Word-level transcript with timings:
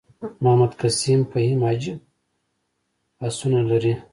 محمد 0.43 0.71
قسیم 0.81 1.19
فهیم 1.31 1.61
عجیب 1.71 1.99
هوسونه 3.21 3.61
لري. 3.69 3.93